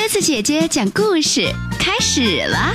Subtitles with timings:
[0.00, 2.72] 鸽子姐姐讲故事开始了，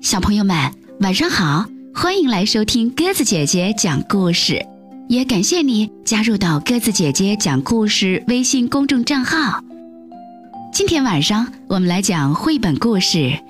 [0.00, 0.56] 小朋友们
[1.00, 4.64] 晚上好，欢迎来收听鸽子姐姐讲故事，
[5.08, 9.60] 也感谢你加入到鸽子姐姐讲故事微信公众账号。
[10.72, 13.18] 今天晚上我们来讲绘本故事《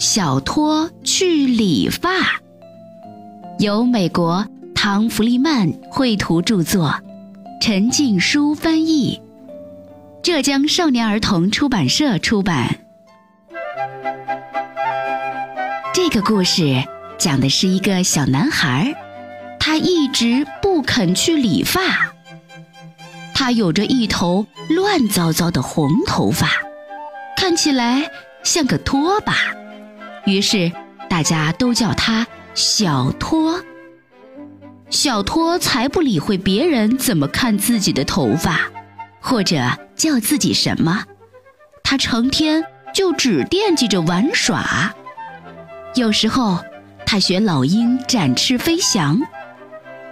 [0.00, 2.10] 小托去理发》，
[3.60, 6.92] 由美国唐·弗利曼绘图著作，
[7.62, 9.20] 陈静书翻译。
[10.22, 12.80] 浙江少年儿童出版社出版。
[15.94, 16.84] 这个故事
[17.18, 18.94] 讲的是一个小男孩，
[19.58, 21.80] 他一直不肯去理发。
[23.34, 26.50] 他有着一头乱糟糟的红头发，
[27.36, 28.10] 看起来
[28.42, 29.34] 像个拖把，
[30.26, 30.70] 于是
[31.08, 33.62] 大家都叫他小拖。
[34.90, 38.70] 小拖才不理会别人怎么看自己的头发。
[39.20, 39.60] 或者
[39.98, 41.04] 叫自己什么？
[41.82, 44.94] 他成天就只惦记着玩耍。
[45.94, 46.64] 有时候
[47.04, 49.20] 他学老鹰展翅飞翔，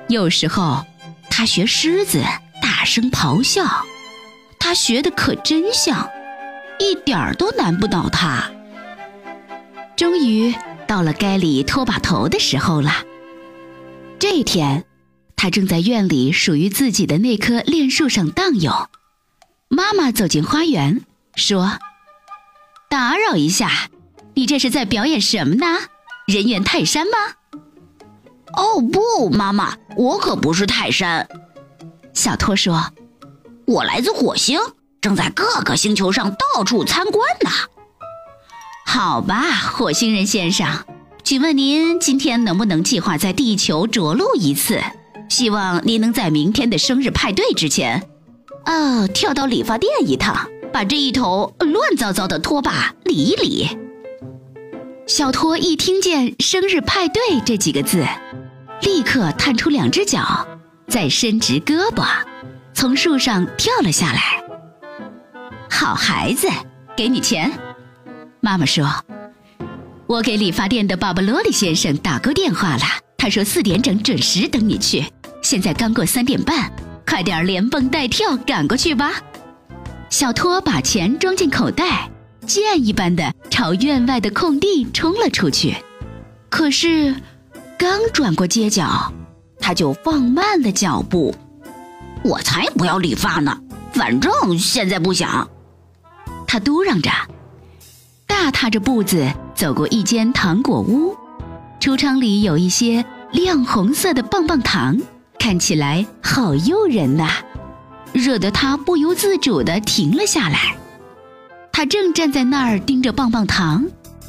[0.08, 0.84] 有时候
[1.30, 2.22] 他学狮子
[2.60, 3.64] 大声咆哮。
[4.58, 6.10] 他学的可真像，
[6.80, 8.50] 一点儿都难不倒他。
[9.94, 10.52] 终于
[10.88, 12.90] 到了该理拖把头的时候了。
[14.18, 14.84] 这天，
[15.36, 18.88] 他正在院里属于自己的那棵楝树上荡悠。
[19.68, 21.78] 妈妈走进花园，说
[22.88, 23.88] ：“打扰一下，
[24.34, 25.66] 你这是在表演什么呢？
[26.26, 27.60] 人猿泰山吗
[28.56, 31.28] ？”“哦不，妈妈，我可不是泰山。”
[32.14, 32.92] 小托说
[33.66, 34.60] ，“我来自火星，
[35.00, 37.50] 正在各个星球上到处参观呢。
[38.86, 40.84] ”“好吧，火星人先生，
[41.24, 44.80] 请问您今天能不能计划在地球着陆一次？
[45.28, 48.08] 希望您能在明天的生日派对之前。”
[48.66, 53.68] 哦，跳到理发店一趟，把这一头乱糟糟的拖把理一理。
[55.06, 58.04] 小托一听见“生日派对”这几个字，
[58.82, 60.44] 立刻探出两只脚，
[60.88, 62.04] 再伸直胳膊，
[62.74, 64.42] 从树上跳了下来。
[65.70, 66.48] 好孩子，
[66.96, 67.52] 给你钱。
[68.40, 68.88] 妈妈说
[70.08, 72.82] ：“我给理发店的巴巴罗里先生打过电话了，
[73.16, 75.04] 他说四点整准时等你去。
[75.40, 76.68] 现在刚过三点半。”
[77.06, 79.12] 快点连蹦带跳赶过去吧！
[80.10, 82.10] 小托把钱装进口袋，
[82.46, 85.76] 箭一般的朝院外的空地冲了出去。
[86.48, 87.14] 可是，
[87.78, 89.12] 刚转过街角，
[89.58, 91.34] 他就放慢了脚步。
[92.22, 93.56] 我才不要理发呢，
[93.92, 95.48] 反正现在不想。
[96.46, 97.10] 他嘟囔着，
[98.26, 101.16] 大踏着步子走过一间糖果屋，
[101.80, 104.98] 橱窗里有一些亮红色的棒棒糖。
[105.46, 107.28] 看起来好诱人呐，
[108.12, 110.76] 惹得他不由自主地停了下来。
[111.70, 113.86] 他正站在那儿盯着棒棒糖，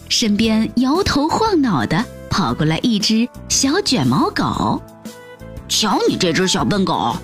[0.09, 4.79] 身边摇头晃脑地跑过来一只小卷毛狗。
[5.67, 7.15] 瞧你这只小笨狗！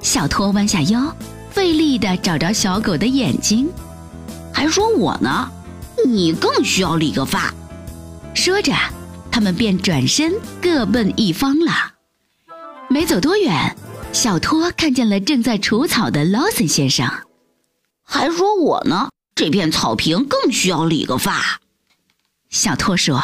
[0.00, 1.14] 小托弯下腰，
[1.48, 3.70] 费力地找着小狗的眼睛，
[4.52, 5.48] 还说我呢，
[6.04, 7.54] 你更需要理个发。
[8.34, 8.72] 说着，
[9.30, 11.91] 他们便转身各奔一方了。
[12.92, 13.74] 没走多远，
[14.12, 17.08] 小托看见了正在除草的劳森先生，
[18.04, 21.58] 还说我呢，这片草坪更需要理个发。
[22.50, 23.22] 小托说。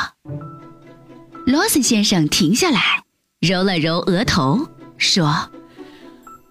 [1.45, 3.03] 劳森先生停下来，
[3.41, 5.51] 揉了揉额头，说：“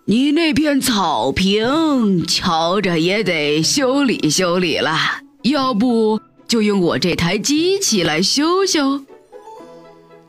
[0.06, 4.96] 你那片草坪瞧着也得修理修理了，
[5.42, 9.04] 要不就用我这台机器来修修。”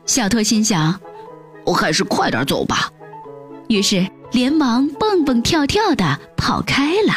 [0.07, 0.99] 小托心想。
[1.65, 2.91] 我还是快点走吧。
[3.67, 7.13] 于是连忙蹦蹦跳跳地跑开了，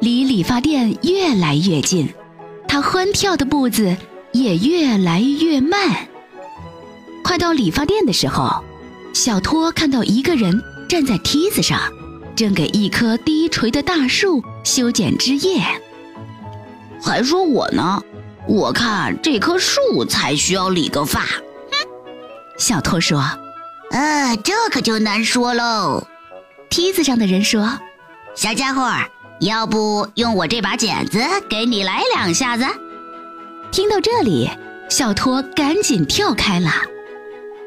[0.00, 2.12] 离理发店越来越近，
[2.66, 3.96] 他欢跳的步子
[4.32, 6.08] 也越来越慢。
[7.22, 8.64] 快到理发店的时候，
[9.14, 11.80] 小托看到一个人站在梯子上，
[12.34, 15.62] 正给一棵低垂的大树修剪枝叶。
[17.00, 18.02] 还说我呢，
[18.48, 21.26] 我看这棵树才需要理个发。
[22.62, 23.20] 小托说
[23.90, 26.06] ：“呃，这可就难说喽。”
[26.70, 27.76] 梯子上的人说
[28.36, 28.88] ：“小家伙，
[29.40, 31.18] 要不用我这把剪子
[31.50, 32.64] 给你来两下子？”
[33.72, 34.48] 听到这里，
[34.88, 36.70] 小托赶紧跳开了。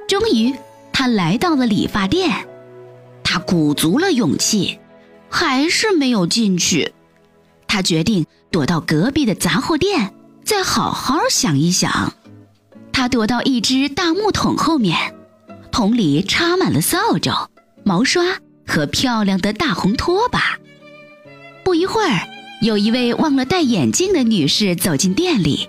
[0.08, 0.56] 终于，
[0.94, 2.48] 他来到了理发店。
[3.22, 4.80] 他鼓足了勇气，
[5.30, 6.94] 还是没有进去。
[7.68, 10.14] 他决定躲到隔壁的杂货店，
[10.46, 12.14] 再好好想一想。
[12.96, 15.14] 他躲到一只大木桶后面，
[15.70, 17.50] 桶里插满了扫帚、
[17.84, 18.24] 毛刷
[18.66, 20.58] 和漂亮的大红拖把。
[21.66, 22.26] 不一会儿，
[22.62, 25.68] 有一位忘了戴眼镜的女士走进店里，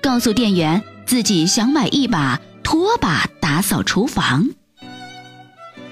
[0.00, 4.50] 告诉店员自己想买一把拖把打扫厨房。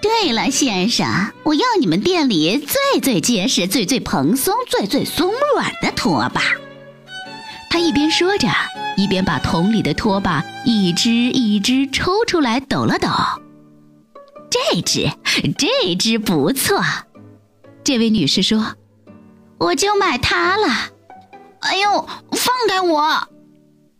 [0.01, 6.43] 对了，先生，我要你们店里最最结实、最最蓬松、最最松软的拖把。
[7.71, 8.49] 他一边说着，
[8.97, 13.09] 一边把桶里的拖把一只一只抽出来抖了抖。
[14.51, 15.09] 这只，
[15.57, 16.83] 这只不错。
[17.85, 18.75] 这位女士说
[19.59, 20.67] ：“我就买它了。”
[21.63, 23.29] 哎呦，放开我！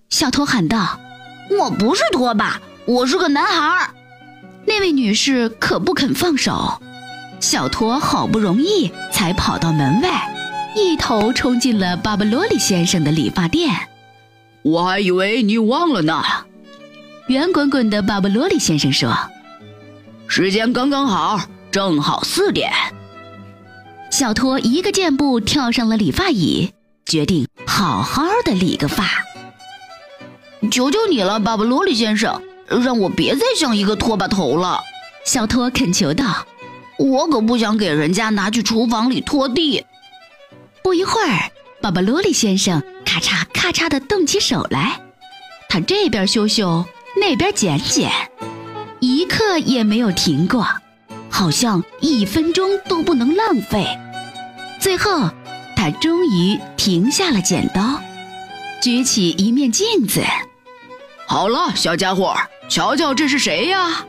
[0.09, 0.99] 小托喊道
[1.59, 3.91] ：“我不是拖把，我是个男孩。”
[4.67, 6.83] 那位女士可不肯放手。
[7.39, 10.37] 小托好不容易才跑到门外。
[10.77, 13.75] 一头冲进了巴巴罗利先生的理发店，
[14.63, 16.23] 我还以为你忘了呢。
[17.27, 19.17] 圆滚滚的巴巴罗利先生说
[20.29, 21.41] ：“时间刚刚好，
[21.71, 22.71] 正好四点。”
[24.11, 26.73] 小托一个箭步跳上了理发椅，
[27.05, 29.25] 决定好好的理个发。
[30.71, 34.81] 求求你了，巴巴罗利先生，让我别再像一个拖把头了。
[35.25, 36.47] 小托恳求道
[36.99, 39.85] ：“我可不想给人家拿去厨房里拖地。”
[40.83, 41.51] 不一会儿，
[41.81, 45.01] 巴巴罗利先生咔嚓咔嚓地动起手来。
[45.69, 46.85] 他这边修修，
[47.17, 48.11] 那边剪剪，
[48.99, 50.67] 一刻也没有停过，
[51.31, 53.87] 好像一分钟都不能浪费。
[54.81, 55.31] 最后，
[55.77, 58.01] 他终于停下了剪刀，
[58.83, 60.23] 举起一面镜子。
[61.27, 62.35] 好了，小家伙，
[62.69, 64.05] 瞧瞧这是谁呀？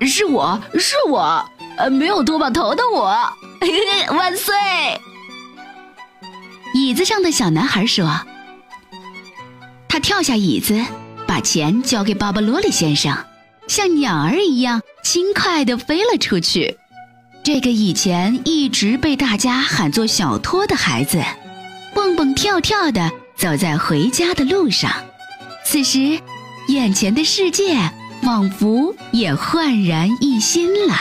[0.00, 1.44] 是我是我，
[1.76, 3.16] 呃，没有拖把头的我。
[4.10, 4.54] 万岁！
[6.78, 8.20] 椅子上的小男孩说
[9.88, 10.80] ：“他跳下椅子，
[11.26, 13.24] 把钱交给巴巴罗里先生，
[13.66, 16.78] 像鸟儿一样轻快地飞了出去。
[17.42, 21.20] 这个以前一直被大家喊作小托的孩子，
[21.94, 24.92] 蹦蹦跳跳地走在回家的路上。
[25.64, 26.20] 此时，
[26.68, 27.90] 眼前的世界
[28.22, 30.94] 仿佛也焕然一新了，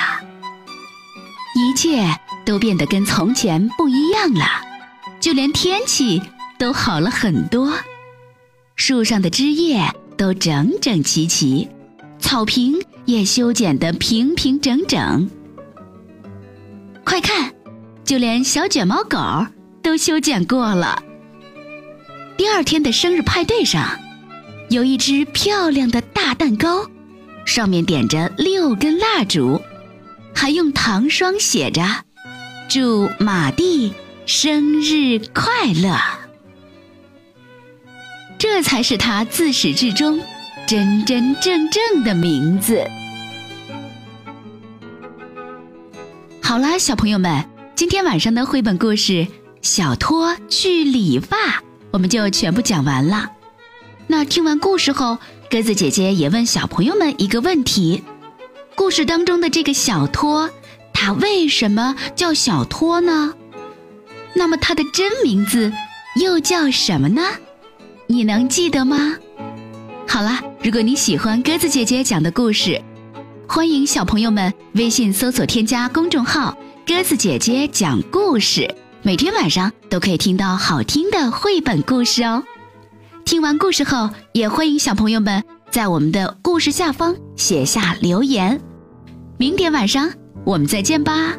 [1.55, 4.61] 一切都变得跟从前不一样了。”
[5.19, 6.21] 就连天气
[6.57, 7.73] 都好了很多，
[8.75, 9.81] 树上的枝叶
[10.15, 11.67] 都整整齐齐，
[12.19, 12.75] 草坪
[13.05, 15.29] 也修剪得平平整整。
[17.03, 17.53] 快看，
[18.03, 19.17] 就连小卷毛狗
[19.81, 21.01] 都修剪过了。
[22.37, 23.99] 第二天的生日派对上，
[24.69, 26.87] 有一只漂亮的大蛋糕，
[27.45, 29.61] 上面点着六根蜡烛，
[30.33, 31.83] 还用糖霜写着
[32.69, 33.93] “祝马蒂”。
[34.27, 35.97] 生日快乐！
[38.37, 40.19] 这才是他自始至终
[40.67, 42.85] 真真正正的名字。
[46.43, 49.13] 好啦，小朋友们，今天晚上的绘本故事
[49.61, 51.37] 《小托去理发》
[51.91, 53.31] 我们就全部讲完了。
[54.07, 55.19] 那听完故事后，
[55.49, 58.03] 鸽子姐姐也问小朋友们一个问题：
[58.75, 60.49] 故事当中的这个小托，
[60.91, 63.33] 他为什么叫小托呢？
[64.35, 65.71] 那么它的真名字
[66.21, 67.21] 又叫什么呢？
[68.07, 69.15] 你能记得吗？
[70.07, 72.81] 好了，如果你喜欢鸽子姐姐讲的故事，
[73.47, 76.57] 欢迎小朋友们微信搜索添加公众号
[76.87, 82.43] “鸽子姐姐讲故事”，每天晚上都可以听到好听的绘本故事哦。
[83.25, 88.61] 听完故事后，也欢迎小朋友们在我们的故事下方写下留言。
[89.37, 90.09] 明天晚上
[90.45, 91.35] 我们再见吧，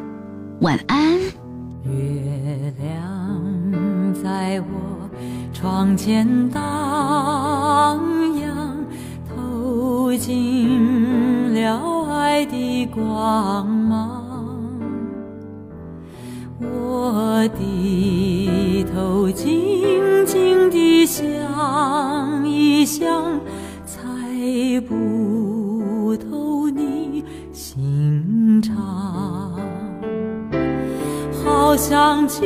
[0.61, 1.38] 晚安。
[1.85, 5.09] 月亮在我
[5.53, 6.61] 窗前荡
[8.39, 8.85] 漾，
[9.27, 14.25] 透进了爱的光芒。
[16.61, 20.88] 我低头静静地
[31.89, 32.45] 像今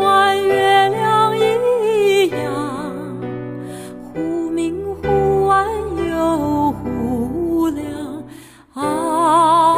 [0.00, 3.06] 晚月亮一样，
[4.12, 5.64] 忽明忽暗
[5.96, 7.86] 又忽亮
[8.74, 9.76] 啊！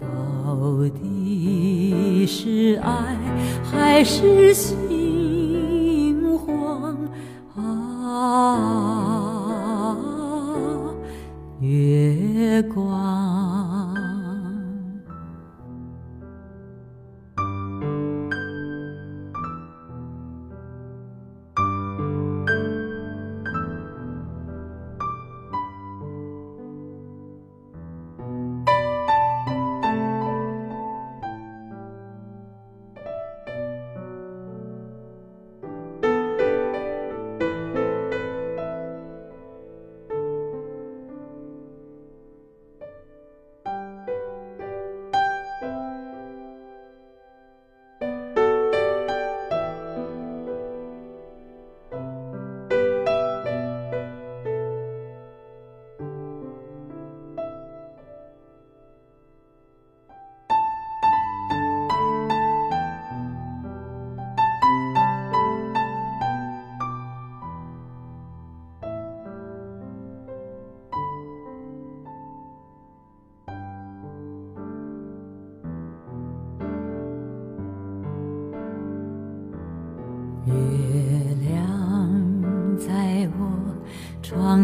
[0.00, 3.16] 到底是爱
[3.62, 4.76] 还是心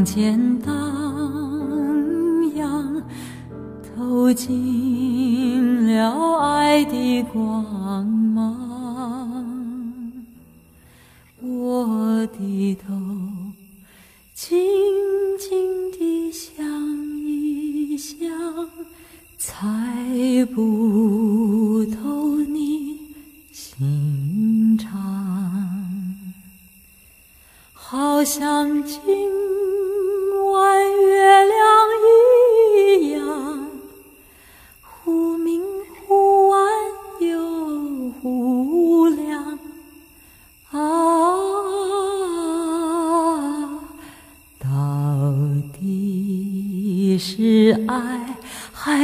[0.04, 0.74] 见荡
[2.56, 3.02] 漾，
[3.96, 4.89] 透进。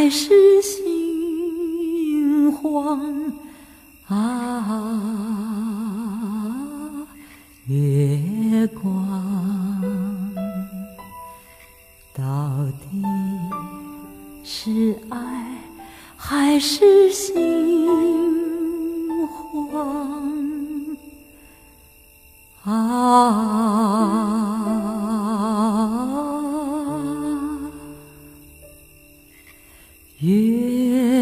[0.06, 3.32] 还是心慌。
[4.06, 4.16] 啊
[7.66, 9.92] 月光
[12.14, 12.22] 到
[12.80, 13.02] 底
[14.44, 15.18] 是爱
[16.16, 16.95] 还是
[30.76, 31.15] Yeah.